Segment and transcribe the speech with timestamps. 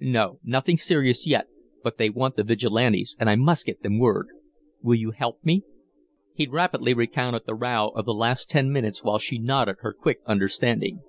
[0.00, 1.46] No nothing serious yet,
[1.82, 4.26] but they want the Vigilantes, and I must get them word.
[4.82, 5.62] Will you help me?"
[6.34, 10.18] He rapidly recounted the row of the last ten minutes while she nodded her quick
[10.26, 11.00] understanding.